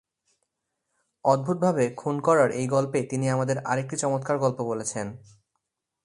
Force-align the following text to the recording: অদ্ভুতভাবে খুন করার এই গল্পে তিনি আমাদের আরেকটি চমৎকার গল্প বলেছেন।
অদ্ভুতভাবে 1.25 1.85
খুন 1.95 2.15
করার 2.19 2.49
এই 2.51 2.67
গল্পে 2.67 2.99
তিনি 3.03 3.25
আমাদের 3.29 3.57
আরেকটি 3.65 3.95
চমৎকার 3.97 4.35
গল্প 4.37 4.59
বলেছেন। 4.61 5.07